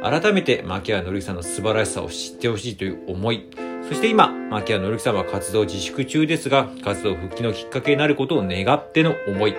[0.00, 3.48] 改めて牧原紀之さんの素晴らしさを知ってほしいという思い、
[3.88, 9.56] そして今、牧原紀之さんは活動自粛中ですが、活動復帰のきっかけになることを願っての思い、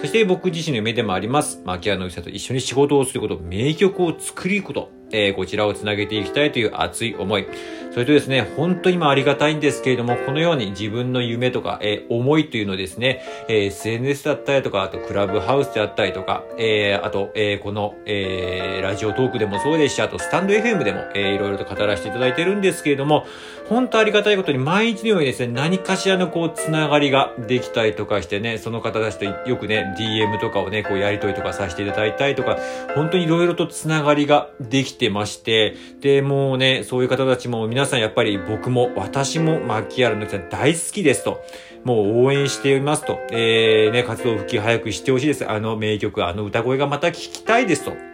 [0.00, 7.46] そして僕自身の夢でもあります、牧原紀之さんと一緒に仕事をすること、名曲を作りこと、えーこちらをつなげていきたいという熱い思い。
[7.92, 23.26] それとですね、本当に今ありがたいんですけれども、このように自分の夢とか、えー思いというのですね、えー SNS だったりとか、あとクラブハウスであったりとか、えーあと、えーこの、えーラジオトークでもそうですし、あとスタンド FM でも、えーいろいろと語らせていただいてるんですけれども、
[23.68, 32.58] 本当ありがたいことに毎日のようにですね、何かしらのこう、つながりができたりとかしてね、その方たちとよくね、DM とかをね、こうやりとりとかさせていただいたりとか、
[32.94, 41.42] 本当にいろいろとつながりができてまして、で、もうね、そういう方たちも皆さんやっぱり僕も、私も牧原のさん大好きですと、
[41.84, 45.50] もう応援していますと、えー、ね、活動復帰早くしてほしいです。
[45.50, 48.10] あの名曲、あの歌声がまた聞きたいですと。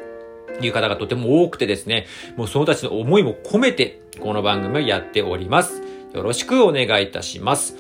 [0.63, 5.83] いう方がとても多くてですね、もうそのたちの思いも込めて、この番組をやっております。
[6.15, 7.77] よろしくお願いいたします。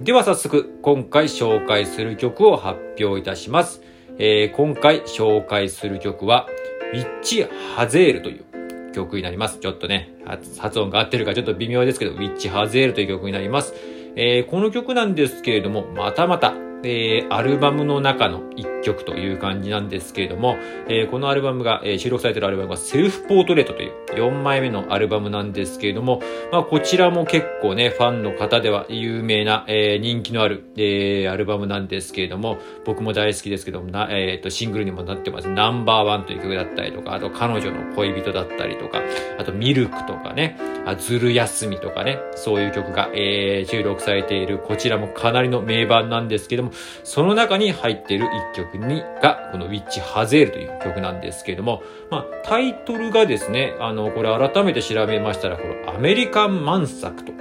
[0.00, 3.82] では早速、今回紹介する曲を発表いたします。
[4.18, 6.46] えー今回紹介する曲は、
[6.92, 7.46] ウィッチ・
[7.76, 9.58] ハゼールという曲になります。
[9.58, 10.14] ちょっとね、
[10.58, 13.74] 発音が合ってるかちょっと微妙ですけど、ウィッチ・ハゼールという曲になります。
[14.16, 20.56] えーこの曲なんですけれども、またまた、えーアルバムの中の一曲という感じなんですけれども、
[20.88, 26.20] えーこのアルバムが、えー収録されているアルバムがセルフポートレートという4枚目のアルバムなんですけれども、
[26.52, 35.48] まあこちらも結構ね、ファンの方では有名な、えー人気のある、えーアルバムなんですけれども、僕も大好きですけども、なえーと、シングルにもなってます。
[35.48, 39.00] ナンバーワンという曲だったりとか、あと彼女の恋人だったりとか、
[39.38, 46.70] あとミルクとかね、あずる休みとかね、そういう曲が、えー収録されている、こちらもかなりの名盤なんですけども、
[47.02, 57.32] その中に入っている一曲に、が、このウィッチ・ハゼールという曲なんですけれども、まあ、タイトルがですね、あの、これ改めて調べましたら、このアメリカンマンサクと、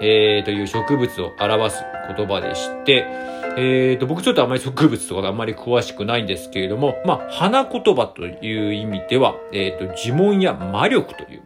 [0.00, 1.84] えー、という植物を表す
[2.16, 3.06] 言葉でして、
[3.58, 11.42] えー、と、僕ちょっとあまり植物とかがあんまり詳しくないんですけれども、まあ、花言葉という意味では、えー、と、呪文や魔力という、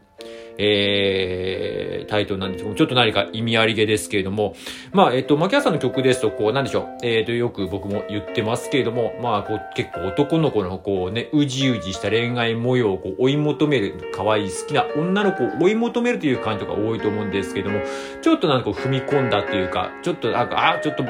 [0.59, 4.55] えー、タイトルなんですけども、ちょっと何か意味ありげですけれども、
[4.93, 17.83] まあ、えっ、と、牧原さんの曲ですと、こう、なんでしょう、えっ、と、よく僕も言ってますけれども、まあ、こう、結構男の子の、こうね、うじうじした恋愛模様をこう追い求める、可愛い好きな女の子を追い求めるという感じとか多いと思うんですけれども、
[18.23, 21.05] ちょっとなんか踏み込んだというか、ちょっとなんか、あ、ちょっと、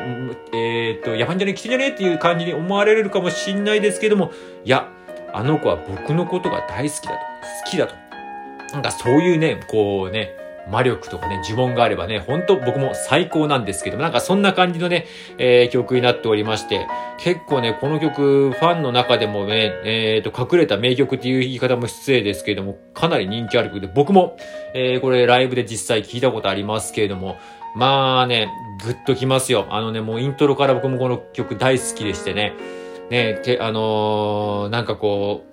[0.55, 4.33] えっ、と、やばんじゃねえ、来てんじゃねえっていう感じに思われるかもしんないですけども、
[4.65, 4.89] いや、
[5.33, 7.19] あの子は僕のことが大好きだと、
[7.65, 8.10] 好きだと。
[8.73, 10.37] なんかそういうね、こうね、
[10.69, 15.07] 魔力とかね、呪文があればね、本当僕も最高なんですけども、なんかそんな感じのね、
[15.39, 16.87] えー曲になっておりまして、
[17.19, 24.37] 結構ね、この曲、ファンの中でもね、えーと、隠れた名曲っていう言い方も失礼ですけれども、かなり人気ある曲で、僕も、
[24.75, 27.37] えーこれライブで実際聞いたことありますけれども、
[27.75, 28.49] まあね、
[28.85, 29.67] ぐっときますよ。
[29.71, 32.55] あのね、もうイントロから僕もこの曲大好きでしてね、
[33.11, 35.45] ね、てあのーなんかこ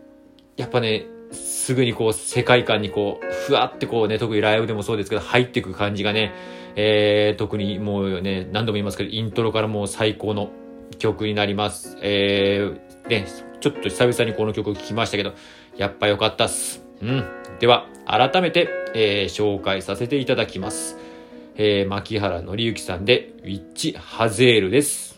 [0.57, 6.33] う、やっぱね、すぐにこう世界観にこう、ふわってこうね、特にライブでもそうですけど、入っていく感じがね、
[6.75, 10.51] えー、特にもうね、何度も言いますけど、イントロからもう最高の
[10.99, 11.97] 曲になります。
[12.01, 13.27] えー、ね、
[13.59, 15.33] ちょっと久々にこの曲聴きましたけど、
[15.75, 16.83] やっぱ良かったっす。
[17.01, 17.25] うん。
[17.59, 20.97] では、改めて、えー、紹介させていただきます。
[21.55, 25.16] えー、牧原紀之さんで、ウィッチ・ハゼールです。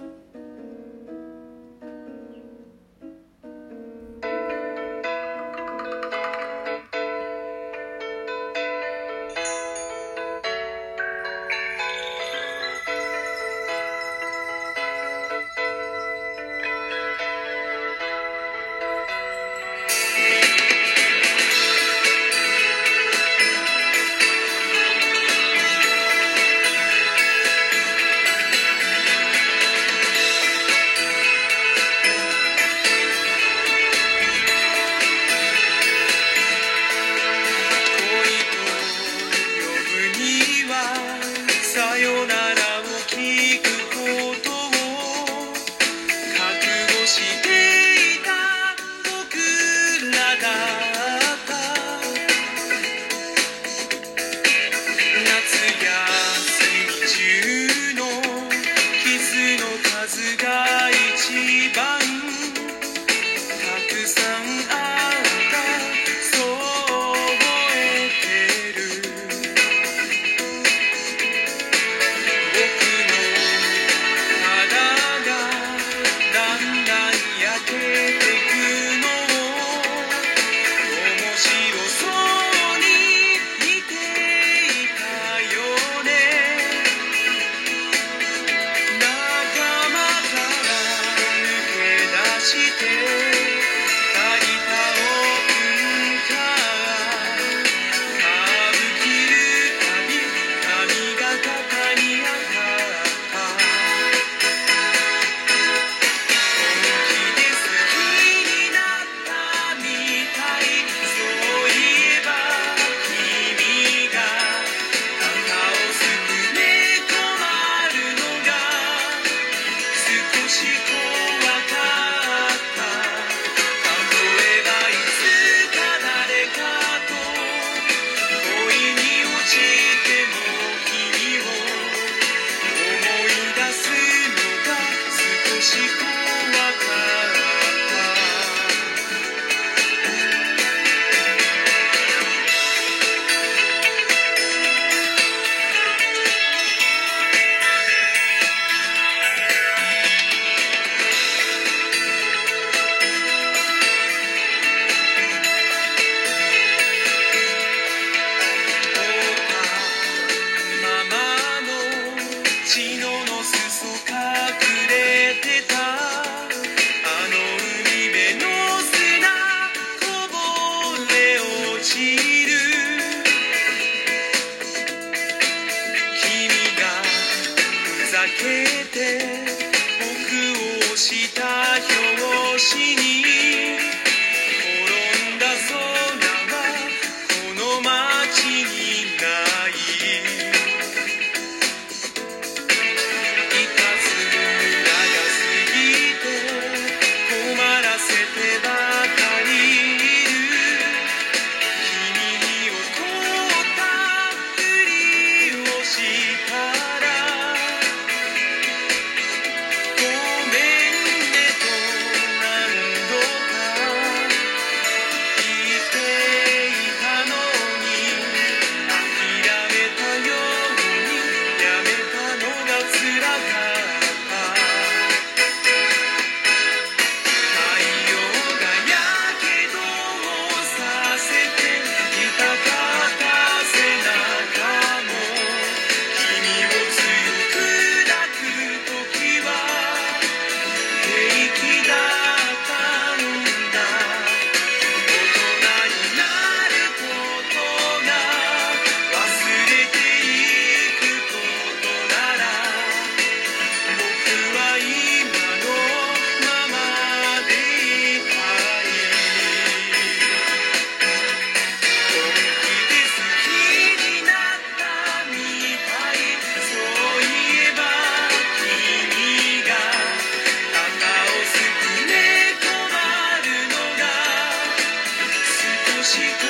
[276.10, 276.49] しく